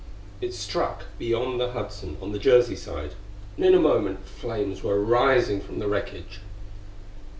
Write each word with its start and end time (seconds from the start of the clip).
It 0.41 0.55
struck 0.55 1.03
beyond 1.19 1.59
the 1.59 1.73
Hudson 1.73 2.17
on 2.23 2.31
the 2.31 2.39
Jersey 2.39 2.75
side, 2.75 3.13
and 3.55 3.63
in 3.63 3.75
a 3.75 3.79
moment 3.79 4.25
flames 4.25 4.81
were 4.81 4.99
rising 4.99 5.61
from 5.61 5.77
the 5.77 5.87
wreckage. 5.87 6.39